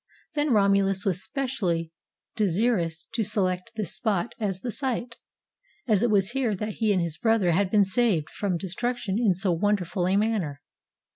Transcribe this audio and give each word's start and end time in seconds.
Then 0.33 0.51
Romulus 0.51 1.05
was 1.05 1.21
specially 1.23 1.91
de 2.35 2.45
sirous 2.47 3.05
to 3.13 3.21
select 3.23 3.73
this 3.75 3.93
spot 3.93 4.33
as 4.39 4.61
the 4.61 4.71
site, 4.71 5.17
as 5.87 6.01
it 6.01 6.09
was 6.09 6.31
here 6.31 6.55
that 6.55 6.77
he 6.77 6.91
and 6.91 6.99
his 6.99 7.19
brother 7.19 7.51
had 7.51 7.69
been 7.69 7.85
saved 7.85 8.31
from 8.31 8.57
destruction 8.57 9.19
in 9.19 9.35
so 9.35 9.51
wonderful 9.51 10.07
a 10.07 10.17
manner. 10.17 10.63